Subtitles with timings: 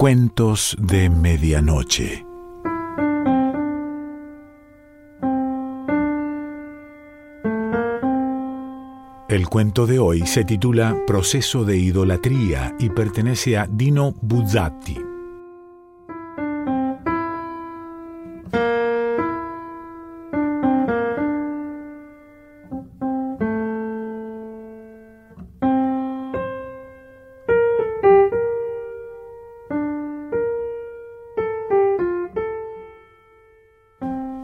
[0.00, 2.24] Cuentos de Medianoche.
[9.28, 15.09] El cuento de hoy se titula Proceso de idolatría y pertenece a Dino Buzzati.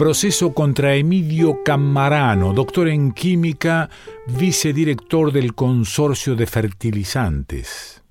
[0.07, 3.91] Proceso contra Emidio Camarano, doctor en química,
[4.29, 8.05] vicedirector del Consorcio de Fertilizantes.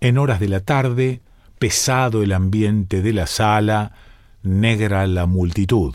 [0.00, 1.20] En horas de la tarde,
[1.58, 3.92] pesado el ambiente de la sala,
[4.42, 5.94] negra la multitud.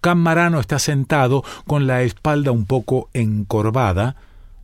[0.00, 4.14] Camarano está sentado con la espalda un poco encorvada,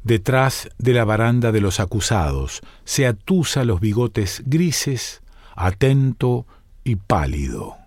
[0.05, 2.61] detrás de la baranda de los acusados.
[2.84, 5.23] Se atusa los bigotes grises,
[5.56, 6.47] atento
[6.84, 7.81] y pálido.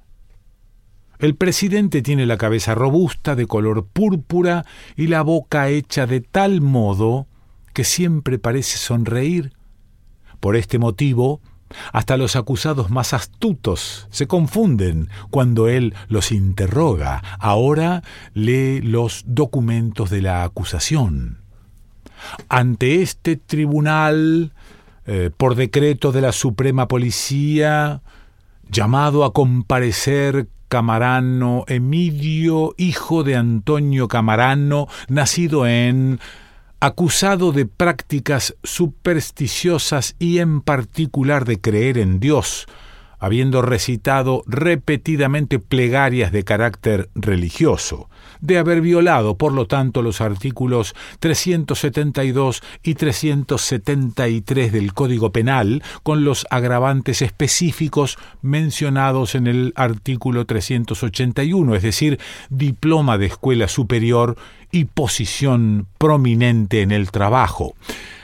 [1.19, 6.61] El presidente tiene la cabeza robusta, de color púrpura, y la boca hecha de tal
[6.61, 7.27] modo
[7.73, 9.53] que siempre parece sonreír.
[10.39, 11.41] Por este motivo,
[11.91, 17.21] hasta los acusados más astutos se confunden cuando él los interroga.
[17.39, 21.39] Ahora lee los documentos de la acusación.
[22.49, 24.53] Ante este tribunal,
[25.05, 28.01] eh, por decreto de la Suprema Policía,
[28.69, 36.19] llamado a comparecer Camarano Emidio, hijo de Antonio Camarano, nacido en
[36.79, 42.67] acusado de prácticas supersticiosas y en particular de creer en Dios,
[43.17, 48.09] habiendo recitado repetidamente plegarias de carácter religioso,
[48.45, 56.23] de haber violado, por lo tanto, los artículos 372 y 373 del Código Penal, con
[56.23, 62.19] los agravantes específicos mencionados en el artículo 381, es decir,
[62.49, 64.37] diploma de escuela superior
[64.71, 67.75] y posición prominente en el trabajo.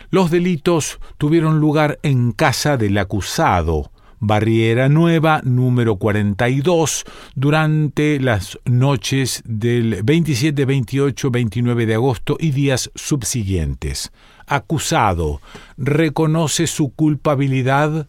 [0.09, 3.91] Los delitos tuvieron lugar en casa del acusado,
[4.23, 12.91] Barriera Nueva número 42 durante las noches del 27, 28, 29 de agosto y días
[12.93, 14.11] subsiguientes.
[14.45, 15.41] Acusado,
[15.75, 18.07] ¿reconoce su culpabilidad?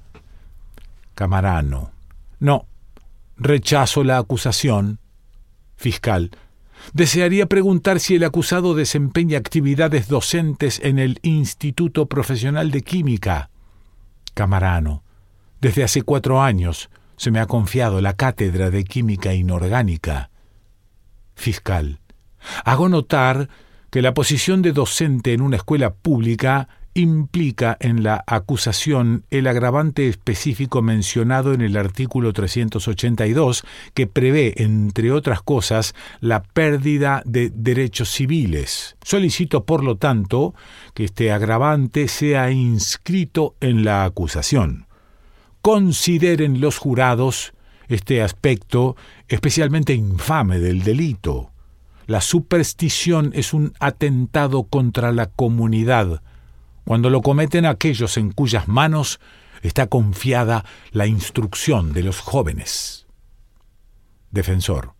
[1.15, 1.93] Camarano.
[2.41, 2.67] No,
[3.39, 4.99] rechazo la acusación.
[5.77, 6.31] Fiscal.
[6.93, 13.49] Desearía preguntar si el acusado desempeña actividades docentes en el Instituto Profesional de Química.
[14.35, 15.03] Camarano.
[15.63, 20.29] Desde hace cuatro años se me ha confiado la cátedra de química inorgánica.
[21.37, 22.01] Fiscal.
[22.65, 23.49] Hago notar
[23.89, 30.09] que la posición de docente en una escuela pública implica en la acusación el agravante
[30.09, 33.63] específico mencionado en el artículo 382
[33.95, 38.97] que prevé, entre otras cosas, la pérdida de derechos civiles.
[39.05, 40.57] Solicito, por lo tanto,
[40.93, 44.87] que este agravante sea inscrito en la acusación
[45.63, 47.55] consideren los jurados
[47.89, 48.97] este aspecto
[49.29, 51.51] especialmente infame del delito.
[52.07, 56.23] La superstición es un atentado contra la comunidad,
[56.85, 59.21] cuando lo cometen aquellos en cuyas manos
[59.63, 63.07] está confiada la instrucción de los jóvenes.
[64.31, 64.95] Defensor.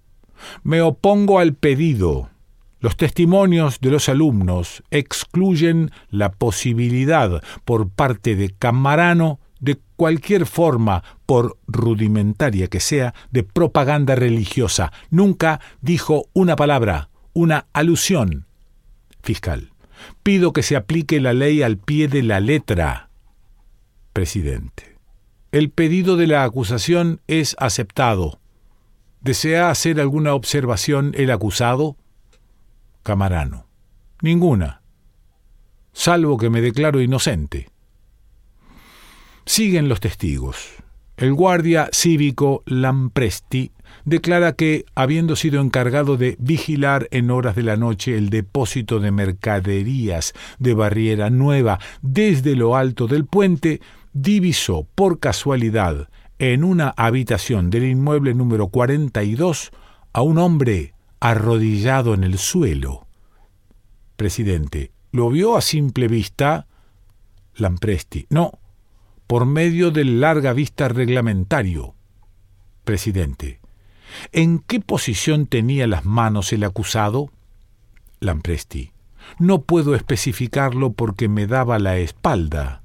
[0.63, 2.31] Me opongo al pedido.
[2.79, 11.05] Los testimonios de los alumnos excluyen la posibilidad por parte de Camarano de cualquier forma,
[11.25, 14.93] por rudimentaria que sea, de propaganda religiosa.
[15.09, 18.47] Nunca dijo una palabra, una alusión.
[19.23, 19.71] Fiscal.
[20.25, 23.09] Pido que se aplique la ley al pie de la letra.
[24.13, 24.97] Presidente.
[25.53, 28.41] El pedido de la acusación es aceptado.
[29.21, 31.97] ¿Desea hacer alguna observación el acusado?
[33.05, 33.67] Camarano.
[34.23, 34.83] Ninguna.
[35.93, 37.72] Salvo que me declaro inocente.
[39.45, 40.57] Siguen los testigos.
[41.17, 43.71] El guardia cívico Lampresti
[44.05, 49.11] declara que, habiendo sido encargado de vigilar en horas de la noche el depósito de
[49.11, 53.81] mercaderías de Barriera Nueva desde lo alto del puente,
[54.13, 56.09] divisó por casualidad
[56.39, 59.71] en una habitación del inmueble número 42
[60.13, 63.07] a un hombre arrodillado en el suelo.
[64.17, 66.67] Presidente, ¿lo vio a simple vista?
[67.55, 68.27] Lampresti.
[68.31, 68.59] No,
[69.33, 71.95] por medio del larga vista reglamentario.
[72.85, 73.61] Presidente.
[74.31, 77.31] ¿En qué posición tenía las manos el acusado?
[78.21, 78.93] Lampresti.
[79.39, 82.83] No puedo especificarlo porque me daba la espalda.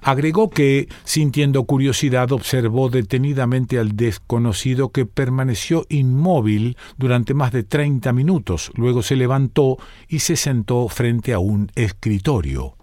[0.00, 8.12] Agregó que, sintiendo curiosidad, observó detenidamente al desconocido que permaneció inmóvil durante más de treinta
[8.12, 8.70] minutos.
[8.76, 12.76] Luego se levantó y se sentó frente a un escritorio.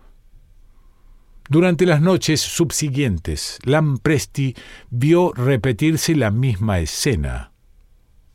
[1.49, 4.55] Durante las noches subsiguientes, Lampresti
[4.91, 7.53] vio repetirse la misma escena.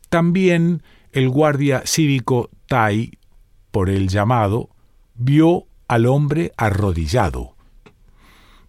[0.09, 0.83] También
[1.13, 3.17] el guardia cívico Tai,
[3.71, 4.69] por el llamado,
[5.13, 7.55] vio al hombre arrodillado.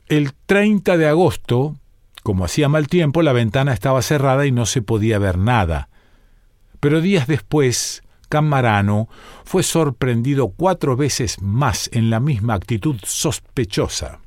[0.06, 1.74] El 30 de agosto,
[2.22, 5.88] como hacía mal tiempo, la ventana estaba cerrada y no se podía ver nada.
[6.78, 9.08] Pero días después, Camarano
[9.44, 14.20] fue sorprendido cuatro veces más en la misma actitud sospechosa.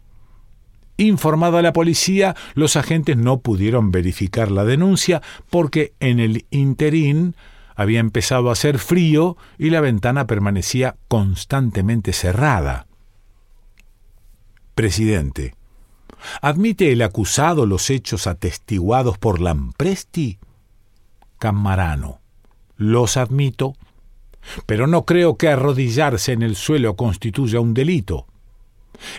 [0.99, 7.37] Informada la policía, los agentes no pudieron verificar la denuncia porque en el interín
[7.73, 12.87] había empezado a hacer frío y la ventana permanecía constantemente cerrada.
[14.75, 15.55] Presidente,
[16.41, 20.37] ¿Admite el acusado los hechos atestiguados por Lampresti?
[21.37, 22.19] Camarano.
[22.75, 23.77] Los admito,
[24.65, 28.27] pero no creo que arrodillarse en el suelo constituya un delito.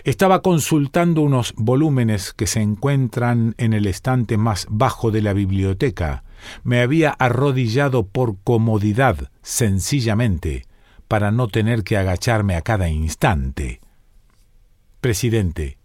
[0.03, 6.23] Estaba consultando unos volúmenes que se encuentran en el estante más bajo de la biblioteca.
[6.63, 10.65] Me había arrodillado por comodidad, sencillamente,
[11.07, 13.81] para no tener que agacharme a cada instante.
[15.01, 15.77] Presidente,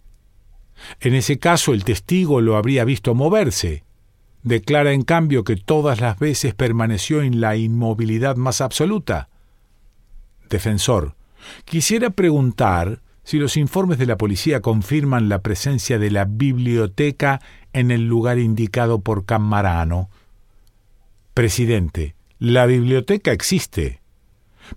[0.99, 3.83] en ese caso el testigo lo habría visto moverse.
[4.43, 9.29] Declara en cambio que todas las veces permaneció en la inmovilidad más absoluta.
[10.49, 11.15] Defensor,
[11.65, 17.41] quisiera preguntar si los informes de la policía confirman la presencia de la biblioteca
[17.73, 20.09] en el lugar indicado por Camarano.
[21.33, 23.99] Presidente, la biblioteca existe,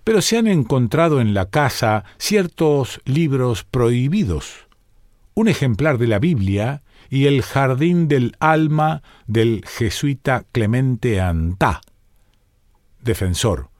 [0.03, 4.67] pero se han encontrado en la casa ciertos libros prohibidos
[5.33, 11.79] un ejemplar de la Biblia y el Jardín del Alma del jesuita Clemente Antá.
[13.01, 13.70] Defensor.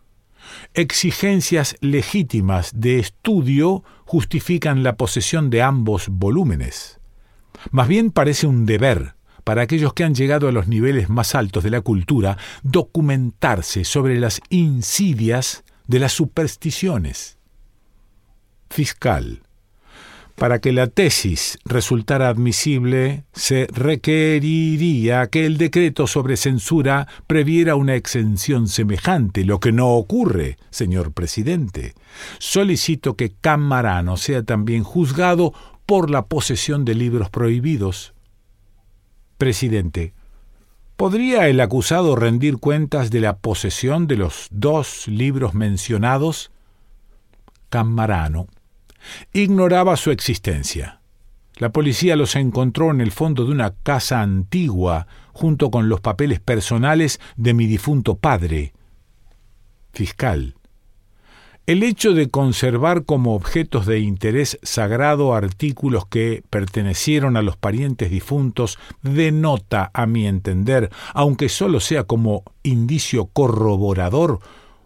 [0.74, 7.00] Exigencias legítimas de estudio justifican la posesión de ambos volúmenes.
[7.72, 11.64] Más bien parece un deber para aquellos que han llegado a los niveles más altos
[11.64, 17.38] de la cultura documentarse sobre las insidias de las supersticiones.
[18.70, 19.44] Fiscal.
[20.36, 27.96] Para que la tesis resultara admisible, se requeriría que el decreto sobre censura previera una
[27.96, 31.94] exención semejante, lo que no ocurre, señor presidente.
[32.40, 35.54] Solicito que Camarano sea también juzgado
[35.86, 38.14] por la posesión de libros prohibidos.
[39.38, 40.14] Presidente,
[40.96, 46.52] ¿podría el acusado rendir cuentas de la posesión de los dos libros mencionados?
[47.70, 48.48] Camarano
[49.34, 51.02] Ignoraba su existencia.
[51.58, 56.40] La policía los encontró en el fondo de una casa antigua, junto con los papeles
[56.40, 58.74] personales de mi difunto padre.
[59.94, 60.56] Fiscal.
[61.68, 68.10] El hecho de conservar como objetos de interés sagrado artículos que pertenecieron a los parientes
[68.10, 74.40] difuntos denota, a mi entender, aunque solo sea como indicio corroborador,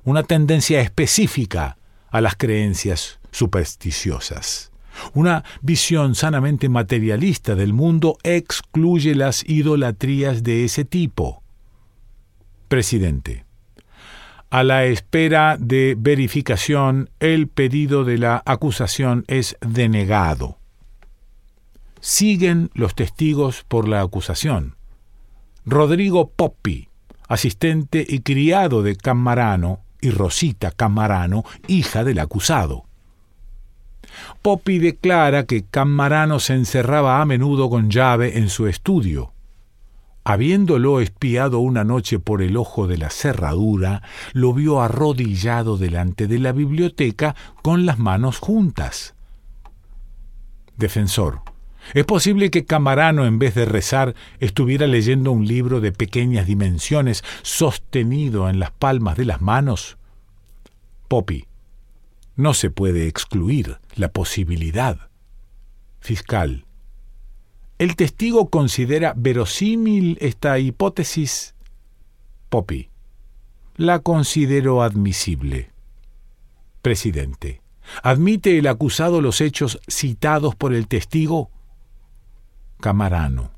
[0.04, 1.78] una tendencia específica
[2.12, 4.71] a las creencias supersticiosas.
[5.14, 11.44] Una visión sanamente materialista del mundo excluye las idolatrías de ese tipo.
[12.69, 13.45] Presidente.
[14.50, 20.57] A la espera de verificación, el pedido de la acusación es denegado.
[22.00, 24.78] Siguen los testigos por la acusación.
[25.66, 26.88] Rodrigo Poppi,
[27.28, 32.86] asistente y criado de Camarano, y Rosita Camarano, hija del acusado.
[34.42, 39.31] Poppy declara que Camarano se encerraba a menudo con llave en su estudio.
[40.24, 44.02] Habiéndolo espiado una noche por el ojo de la cerradura,
[44.34, 49.14] lo vio arrodillado delante de la biblioteca con las manos juntas.
[50.78, 51.42] Defensor.
[51.94, 57.24] ¿Es posible que Camarano, en vez de rezar, estuviera leyendo un libro de pequeñas dimensiones
[57.44, 59.98] sostenido en las palmas de las manos?
[61.07, 61.45] Poppy.
[62.35, 65.09] No se puede excluir la posibilidad.
[65.99, 66.65] Fiscal.
[67.77, 71.56] ¿El testigo considera verosímil esta hipótesis?
[72.49, 72.89] Poppy.
[73.77, 75.71] La considero admisible.
[76.81, 77.61] Presidente.
[78.04, 81.51] ¿Admite el acusado los hechos citados por el testigo?
[82.81, 83.51] Camarano.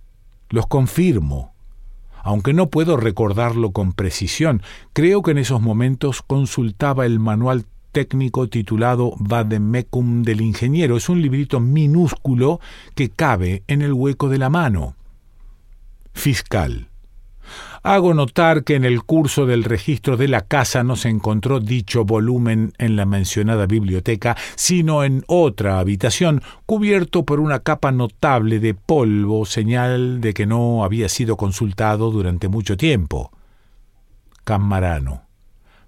[0.49, 1.53] Los confirmo.
[2.21, 4.61] Aunque no puedo recordarlo con precisión,
[4.93, 7.65] creo que en esos momentos consultaba el manual
[7.97, 10.97] técnico titulado Vademecum del ingeniero.
[10.97, 12.59] Es un librito minúsculo
[12.93, 14.93] que cabe en el hueco de la mano.
[16.13, 16.89] Fiscal.
[17.81, 22.05] Hago notar que en el curso del registro de la casa no se encontró dicho
[22.05, 28.75] volumen en la mencionada biblioteca, sino en otra habitación, cubierto por una capa notable de
[28.75, 33.31] polvo, señal de que no había sido consultado durante mucho tiempo.
[34.43, 35.26] Camarano.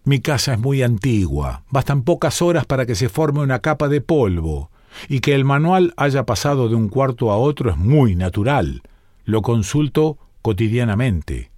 [0.09, 4.01] Mi casa es muy antigua, bastan pocas horas para que se forme una capa de
[4.01, 4.71] polvo,
[5.07, 8.81] y que el manual haya pasado de un cuarto a otro es muy natural.
[9.23, 11.51] Lo consulto cotidianamente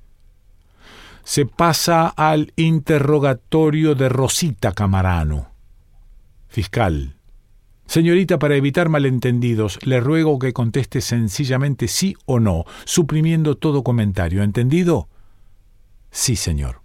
[1.23, 5.47] se pasa al interrogatorio de Rosita Camarano.
[6.49, 7.15] Fiscal.
[7.85, 14.43] Señorita, para evitar malentendidos, le ruego que conteste sencillamente sí o no, suprimiendo todo comentario.
[14.43, 15.07] ¿Entendido?
[16.09, 16.80] Sí, señor.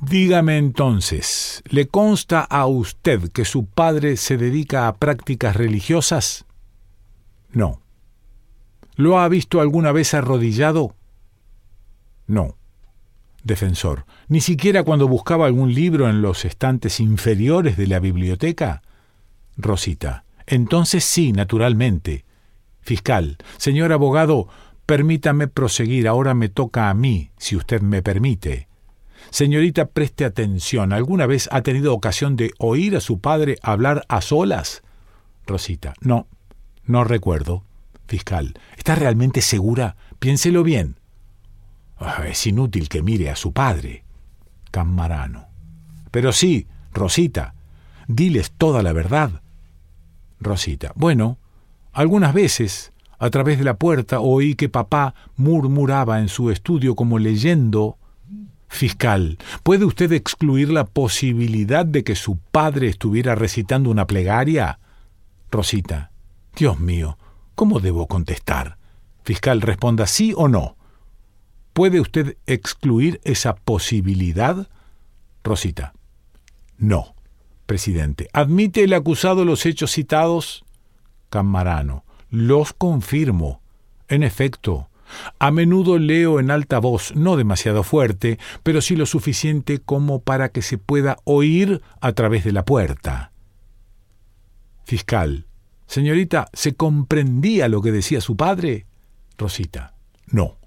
[0.00, 6.44] Dígame entonces, ¿le consta a usted que su padre se dedica a prácticas religiosas?
[7.52, 7.80] No.
[8.96, 10.94] ¿Lo ha visto alguna vez arrodillado?
[12.26, 12.56] No.
[13.44, 14.04] Defensor.
[14.28, 18.82] ¿Ni siquiera cuando buscaba algún libro en los estantes inferiores de la biblioteca?
[19.56, 20.24] Rosita.
[20.46, 22.24] Entonces sí, naturalmente.
[22.80, 23.38] Fiscal.
[23.58, 24.48] Señor abogado,
[24.86, 26.08] permítame proseguir.
[26.08, 28.68] Ahora me toca a mí, si usted me permite.
[29.34, 30.92] Señorita, preste atención.
[30.92, 34.84] ¿Alguna vez ha tenido ocasión de oír a su padre hablar a solas?
[35.44, 35.94] Rosita.
[36.00, 36.28] No,
[36.84, 37.64] no recuerdo.
[38.06, 38.54] Fiscal.
[38.76, 39.96] ¿Está realmente segura?
[40.20, 41.00] Piénselo bien.
[41.98, 44.04] Ah, es inútil que mire a su padre.
[44.70, 45.48] Camarano.
[46.12, 47.56] Pero sí, Rosita,
[48.06, 49.42] diles toda la verdad.
[50.38, 50.92] Rosita.
[50.94, 51.38] Bueno,
[51.92, 57.18] algunas veces, a través de la puerta, oí que papá murmuraba en su estudio como
[57.18, 57.98] leyendo.
[58.74, 64.80] Fiscal, ¿puede usted excluir la posibilidad de que su padre estuviera recitando una plegaria?
[65.48, 66.10] Rosita.
[66.56, 67.16] Dios mío,
[67.54, 68.76] ¿cómo debo contestar?
[69.22, 70.76] Fiscal, responda sí o no.
[71.72, 74.68] ¿Puede usted excluir esa posibilidad?
[75.44, 75.94] Rosita.
[76.76, 77.14] No.
[77.66, 78.28] Presidente.
[78.32, 80.64] ¿Admite el acusado los hechos citados?
[81.30, 82.04] Camarano.
[82.28, 83.60] Los confirmo.
[84.08, 84.88] En efecto,
[85.38, 90.50] a menudo leo en alta voz, no demasiado fuerte, pero sí lo suficiente como para
[90.50, 93.32] que se pueda oír a través de la puerta.
[94.84, 95.46] Fiscal.
[95.86, 98.86] Señorita, ¿se comprendía lo que decía su padre?
[99.38, 99.94] Rosita.
[100.26, 100.58] No.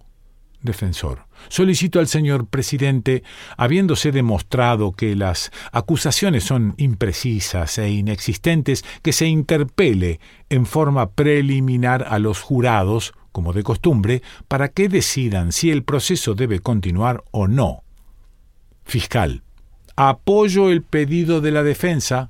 [0.61, 1.27] Defensor.
[1.49, 3.23] Solicito al señor presidente,
[3.57, 12.05] habiéndose demostrado que las acusaciones son imprecisas e inexistentes, que se interpele en forma preliminar
[12.09, 17.47] a los jurados, como de costumbre, para que decidan si el proceso debe continuar o
[17.47, 17.83] no.
[18.83, 19.43] Fiscal.
[19.95, 22.29] Apoyo el pedido de la defensa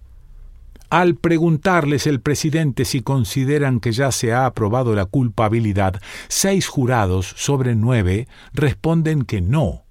[0.90, 7.34] al preguntarles el presidente si consideran que ya se ha aprobado la culpabilidad, seis jurados
[7.36, 9.84] sobre nueve responden que no.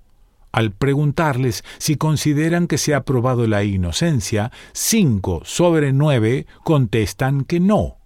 [0.52, 7.60] Al preguntarles si consideran que se ha aprobado la inocencia, cinco sobre nueve contestan que
[7.60, 7.98] no.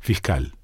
[0.00, 0.54] Fiscal.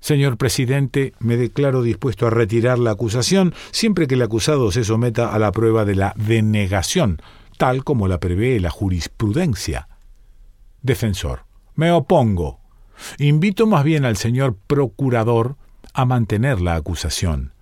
[0.00, 5.32] Señor presidente, me declaro dispuesto a retirar la acusación siempre que el acusado se someta
[5.32, 7.20] a la prueba de la denegación,
[7.56, 9.88] tal como la prevé la jurisprudencia.
[10.82, 11.44] Defensor.
[11.74, 12.60] Me opongo.
[13.18, 15.56] Invito más bien al señor procurador
[15.92, 17.52] a mantener la acusación.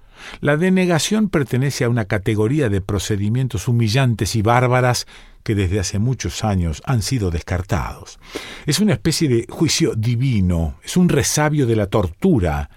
[0.41, 5.07] La denegación pertenece a una categoría de procedimientos humillantes y bárbaras
[5.43, 8.19] que desde hace muchos años han sido descartados.
[8.67, 12.69] Es una especie de juicio divino, es un resabio de la tortura.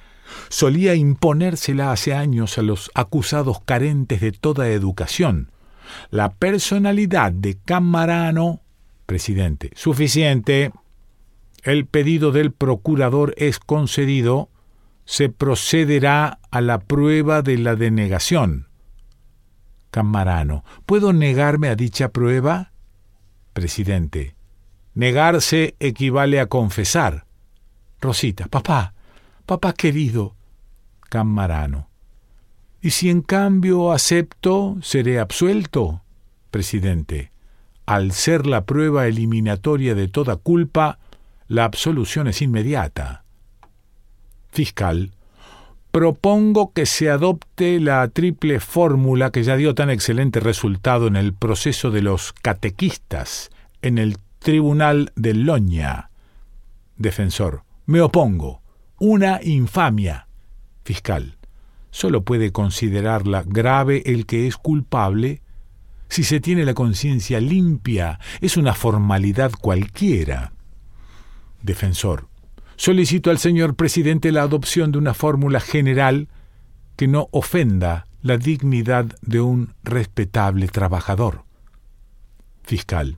[0.50, 5.51] Solía imponérsela hace años a los acusados carentes de toda educación.
[6.12, 8.62] La personalidad de Camarano
[9.08, 9.72] Presidente.
[9.74, 10.72] Suficiente.
[11.63, 14.50] El pedido del procurador es concedido.
[15.09, 18.67] Se procederá a la prueba de la denegación.
[19.89, 20.63] Camarano.
[20.85, 22.73] ¿Puedo negarme a dicha prueba?
[23.53, 24.35] Presidente.
[24.93, 27.25] Negarse equivale a confesar.
[27.99, 28.45] Rosita.
[28.45, 28.93] Papá.
[29.47, 30.35] Papá querido.
[31.09, 31.89] Camarano.
[32.79, 36.03] ¿Y si en cambio acepto, seré absuelto?
[36.51, 37.31] Presidente
[37.89, 40.99] al ser la prueba eliminatoria de toda culpa,
[41.47, 43.23] la absolución es inmediata.
[44.51, 45.12] Fiscal.
[45.91, 51.34] Propongo que se adopte la triple fórmula que ya dio tan excelente resultado en el
[51.34, 53.50] proceso de los catequistas
[53.82, 56.12] en el Tribunal de Loña.
[56.98, 57.63] Defensor.
[57.86, 58.62] Me opongo.
[59.00, 60.27] Una infamia.
[60.84, 61.38] Fiscal.
[61.91, 65.41] Solo puede considerarla grave el que es culpable
[66.10, 70.53] si se tiene la conciencia limpia, es una formalidad cualquiera.
[71.62, 72.28] Defensor.
[72.79, 76.29] Solicito al señor presidente la adopción de una fórmula general
[76.95, 81.43] que no ofenda la dignidad de un respetable trabajador.
[82.63, 83.17] Fiscal.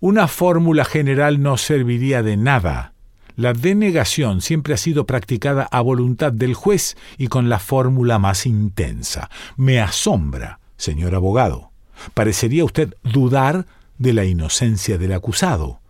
[0.00, 2.92] Una fórmula general no serviría de nada.
[3.34, 8.44] La denegación siempre ha sido practicada a voluntad del juez y con la fórmula más
[8.44, 9.30] intensa.
[9.56, 11.70] Me asombra, señor abogado.
[12.12, 13.64] Parecería usted dudar
[13.96, 15.80] de la inocencia del acusado.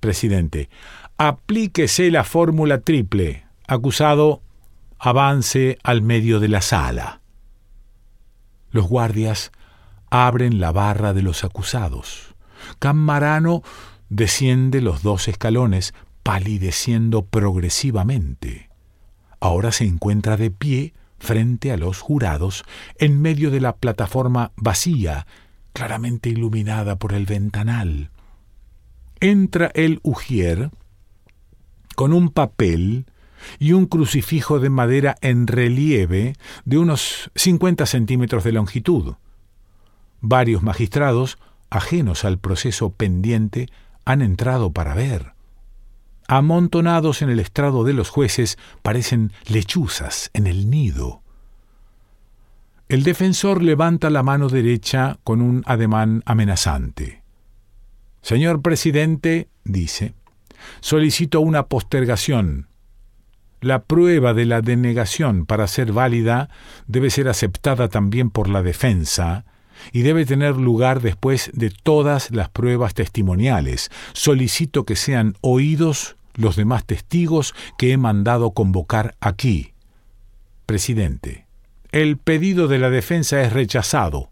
[0.00, 0.68] Presidente,
[1.18, 3.44] aplíquese la fórmula triple.
[3.66, 4.42] Acusado,
[4.98, 7.20] avance al medio de la sala.
[8.70, 9.52] Los guardias
[10.10, 12.34] abren la barra de los acusados.
[12.78, 13.62] Camarano
[14.08, 18.70] desciende los dos escalones, palideciendo progresivamente.
[19.40, 22.64] Ahora se encuentra de pie frente a los jurados,
[22.98, 25.26] en medio de la plataforma vacía,
[25.72, 28.10] claramente iluminada por el ventanal.
[29.20, 30.70] Entra el ujier
[31.94, 33.06] con un papel
[33.58, 36.34] y un crucifijo de madera en relieve
[36.64, 39.14] de unos 50 centímetros de longitud.
[40.20, 41.38] Varios magistrados,
[41.70, 43.68] ajenos al proceso pendiente,
[44.04, 45.34] han entrado para ver.
[46.26, 51.20] Amontonados en el estrado de los jueces parecen lechuzas en el nido.
[52.88, 57.22] El defensor levanta la mano derecha con un ademán amenazante.
[58.22, 60.14] Señor presidente, dice,
[60.80, 62.68] solicito una postergación
[63.64, 66.50] la prueba de la denegación para ser válida
[66.86, 69.46] debe ser aceptada también por la defensa
[69.90, 73.90] y debe tener lugar después de todas las pruebas testimoniales.
[74.12, 79.72] Solicito que sean oídos los demás testigos que he mandado convocar aquí.
[80.66, 81.46] Presidente,
[81.90, 84.30] el pedido de la defensa es rechazado.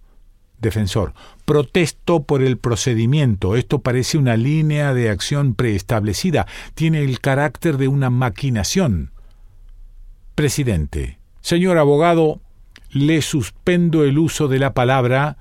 [0.60, 1.14] Defensor,
[1.52, 3.56] protesto por el procedimiento.
[3.56, 6.47] Esto parece una línea de acción preestablecida.
[6.75, 9.10] Tiene el carácter de una maquinación.
[10.34, 12.41] Presidente, señor abogado,
[12.91, 15.36] le suspendo el uso de la palabra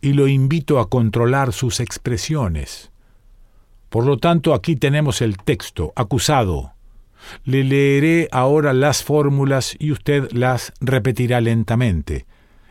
[0.00, 2.90] y lo invito a controlar sus expresiones.
[3.90, 6.72] Por lo tanto, aquí tenemos el texto, acusado.
[7.44, 12.24] Le leeré ahora las fórmulas y usted las repetirá lentamente,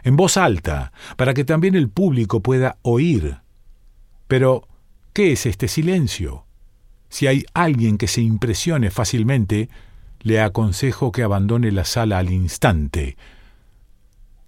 [0.03, 3.37] en voz alta, para que también el público pueda oír.
[4.27, 4.67] Pero,
[5.13, 6.45] ¿qué es este silencio?
[7.09, 9.69] Si hay alguien que se impresione fácilmente,
[10.21, 13.17] le aconsejo que abandone la sala al instante.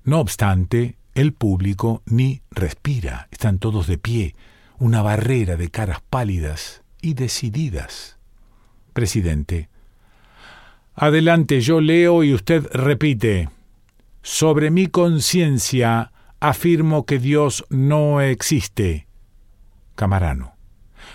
[0.03, 4.35] No obstante, el público ni respira, están todos de pie,
[4.79, 8.17] una barrera de caras pálidas y decididas.
[8.93, 9.69] Presidente.
[10.95, 13.49] Adelante, yo leo y usted repite.
[14.27, 19.07] Sobre mi conciencia afirmo que Dios no existe.
[19.95, 20.55] Camarano.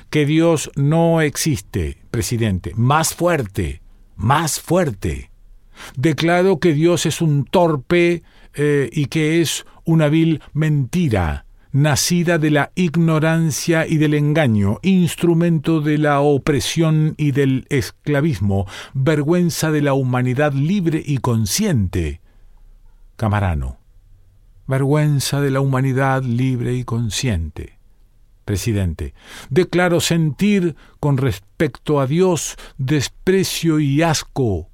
[0.08, 2.72] Que Dios no existe, presidente.
[2.74, 3.82] Más fuerte
[4.20, 5.30] más fuerte.
[5.96, 8.22] Declaro que Dios es un torpe
[8.54, 15.80] eh, y que es una vil mentira, nacida de la ignorancia y del engaño, instrumento
[15.80, 22.20] de la opresión y del esclavismo, vergüenza de la humanidad libre y consciente.
[23.20, 23.76] Camarano.
[24.66, 27.78] Vergüenza de la humanidad libre y consciente.
[28.46, 29.12] Presidente,
[29.50, 34.70] declaro sentir con respecto a Dios desprecio y asco.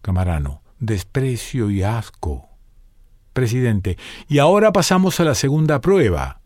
[0.00, 2.48] Camarano, desprecio y asco.
[3.34, 6.40] Presidente, y ahora pasamos a la segunda prueba.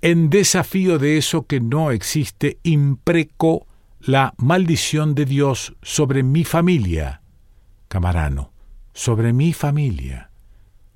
[0.00, 3.66] En desafío de eso que no existe, impreco
[3.98, 7.22] la maldición de Dios sobre mi familia.
[7.88, 8.52] Camarano,
[8.92, 10.27] sobre mi familia.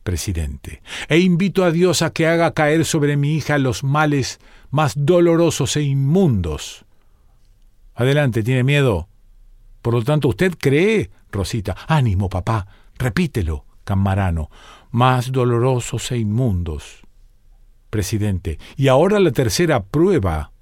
[0.02, 4.94] Presidente, e invito a Dios a que haga caer sobre mi hija los males más
[4.96, 6.84] dolorosos e inmundos.
[7.94, 9.08] Adelante, ¿tiene miedo?
[9.80, 11.10] Por lo tanto, ¿usted cree?
[11.30, 11.76] Rosita.
[11.86, 12.66] Ánimo, papá.
[12.98, 14.50] Repítelo, Camarano.
[14.90, 17.02] Más dolorosos e inmundos.
[17.90, 18.58] Presidente.
[18.76, 20.52] Y ahora la tercera prueba.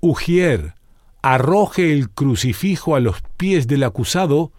[0.00, 0.74] Ujier,
[1.22, 4.52] arroje el crucifijo a los pies del acusado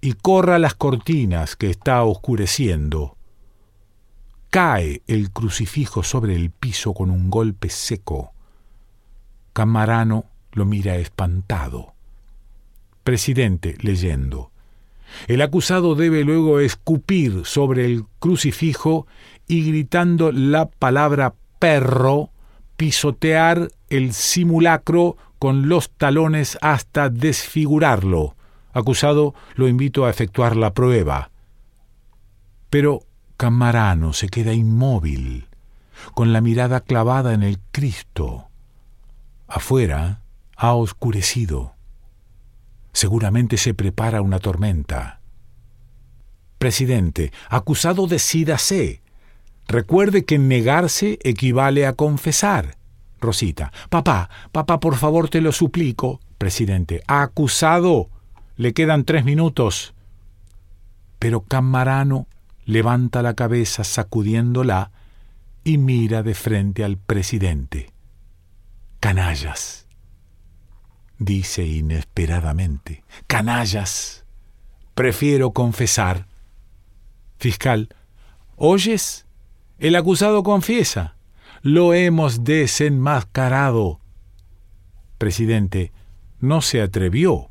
[0.00, 3.16] y corra las cortinas que está oscureciendo.
[4.52, 8.34] Cae el crucifijo sobre el piso con un golpe seco.
[9.54, 11.94] Camarano lo mira espantado.
[13.02, 14.50] Presidente, leyendo.
[15.26, 19.06] El acusado debe luego escupir sobre el crucifijo
[19.48, 22.28] y gritando la palabra perro,
[22.76, 28.36] pisotear el simulacro con los talones hasta desfigurarlo.
[28.74, 31.30] Acusado, lo invito a efectuar la prueba.
[32.68, 33.06] Pero
[33.42, 35.48] Camarano se queda inmóvil.
[36.14, 38.46] con la mirada clavada en el Cristo.
[39.48, 40.22] Afuera
[40.56, 41.74] ha oscurecido.
[42.92, 45.18] Seguramente se prepara una tormenta.
[46.58, 49.02] Presidente, acusado decídase.
[49.66, 52.76] Recuerde que negarse equivale a confesar.
[53.20, 56.20] Rosita, papá, papá, por favor te lo suplico.
[56.38, 58.08] Presidente, acusado.
[58.54, 59.94] Le quedan tres minutos.
[61.18, 62.28] Pero Camarano
[62.72, 64.90] levanta la cabeza sacudiéndola
[65.62, 67.92] y mira de frente al presidente.
[68.98, 69.86] Canallas,
[71.18, 73.04] dice inesperadamente.
[73.26, 74.24] Canallas.
[74.94, 76.26] Prefiero confesar.
[77.38, 77.94] Fiscal,
[78.56, 79.26] ¿oyes?
[79.78, 81.16] El acusado confiesa.
[81.62, 84.00] Lo hemos desenmascarado.
[85.18, 85.92] Presidente,
[86.40, 87.50] no se atrevió.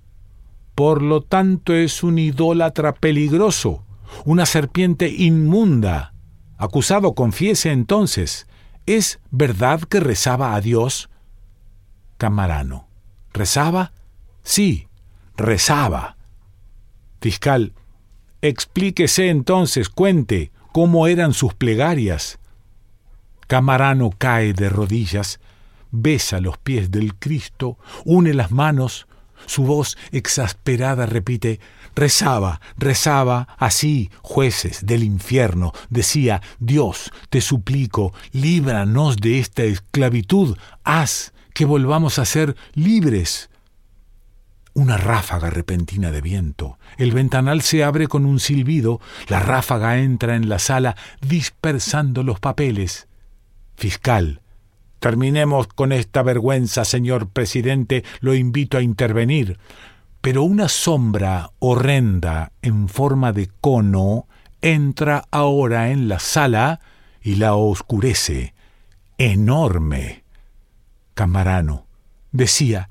[0.76, 3.86] Por lo tanto es un idólatra peligroso,
[4.26, 6.13] una serpiente inmunda.
[6.58, 8.47] Acusado confiese entonces,
[8.86, 11.10] ¿es verdad que rezaba a Dios?
[12.17, 12.88] Camarano.
[13.34, 13.93] ¿Rezaba?
[14.43, 14.88] Sí,
[15.38, 16.17] rezaba.
[17.19, 17.74] Fiscal,
[18.41, 22.39] explíquese entonces, cuente cómo eran sus plegarias.
[23.47, 25.39] Camarano cae de rodillas,
[25.91, 29.08] besa los pies del Cristo, une las manos,
[29.45, 31.60] su voz exasperada repite
[31.96, 41.34] Rezaba, rezaba, así, jueces del infierno, decía Dios, te suplico, líbranos de esta esclavitud, haz
[41.54, 43.50] que volvamos a ser libres.
[44.74, 46.78] Una ráfaga repentina de viento.
[46.98, 49.02] El ventanal se abre con un silbido.
[49.28, 53.08] La ráfaga entra en la sala dispersando los papeles.
[53.76, 54.40] Fiscal.
[55.00, 58.06] Terminemos con esta vergüenza, señor presidente.
[58.22, 59.58] Lo invito a intervenir.
[60.22, 64.28] Pero una sombra horrenda en forma de cono
[64.62, 66.80] entra ahora en la sala
[67.22, 68.54] y la oscurece.
[69.18, 70.24] Enorme.
[71.16, 71.86] Camarano
[72.32, 72.90] decía,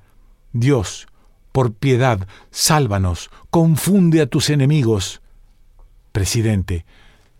[0.53, 1.07] Dios,
[1.53, 5.21] por piedad, sálvanos, confunde a tus enemigos.
[6.13, 6.85] Presidente,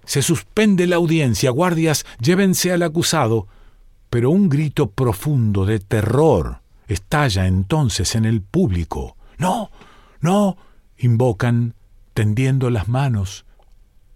[0.05, 3.49] se suspende la audiencia, guardias, llévense al acusado.
[4.09, 9.17] Pero un grito profundo de terror estalla entonces en el público.
[9.39, 9.71] No,
[10.21, 10.57] no,
[10.99, 11.75] invocan,
[12.15, 13.45] tendiendo las manos.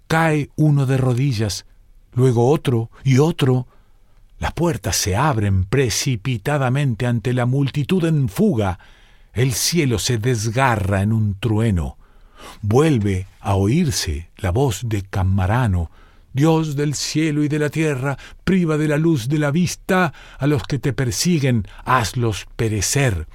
[0.07, 1.67] Cae uno de rodillas,
[2.13, 3.67] luego otro y otro.
[4.39, 8.79] Las puertas se abren precipitadamente ante la multitud en fuga.
[9.33, 11.97] El cielo se desgarra en un trueno.
[12.61, 15.91] Vuelve a oírse la voz de Camarano.
[16.35, 20.47] Dios del cielo y de la tierra, priva de la luz de la vista a
[20.49, 23.29] los que te persiguen, hazlos perecer.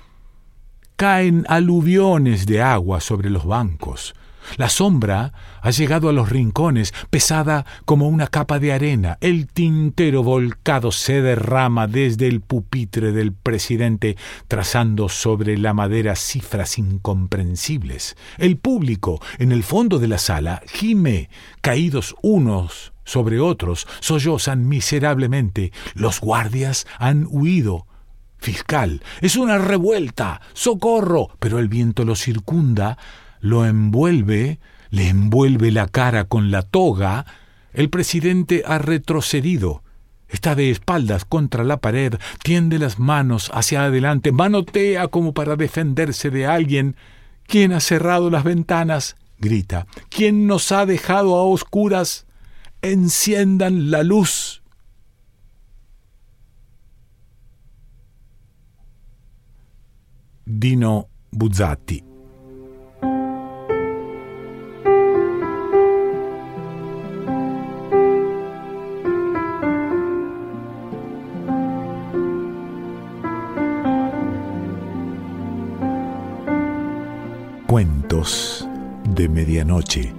[1.00, 4.14] Caen aluviones de agua sobre los bancos.
[4.58, 5.32] La sombra
[5.62, 9.18] ha llegado a los rincones, pesada como una capa de arena.
[9.22, 14.18] El tintero volcado se derrama desde el pupitre del presidente,
[14.50, 18.18] trazando sobre la madera cifras incomprensibles.
[18.38, 21.30] El público, en el fondo de la sala, gime,
[21.62, 25.72] caídos unos sobre otros, sollozan miserablemente.
[25.94, 27.86] Los guardias han huido.
[28.40, 30.42] Fiscal, es una revuelta.
[30.54, 31.30] Socorro.
[31.40, 32.98] Pero el viento lo circunda
[33.40, 37.26] lo envuelve, le envuelve la cara con la toga,
[37.74, 39.84] el presidente ha retrocedido.
[40.28, 46.30] Está de espaldas contra la pared, tiende las manos hacia adelante, manotea como para defenderse
[46.30, 46.96] de alguien.
[47.48, 49.16] ¿Quién ha cerrado las ventanas?
[49.40, 49.88] grita.
[50.10, 52.28] ¿Quién nos ha dejado a oscuras?
[52.82, 54.59] Enciendan la luz.
[60.52, 62.04] Dino Buzzati
[77.68, 78.68] Cuentos
[79.14, 80.19] de Medianoche.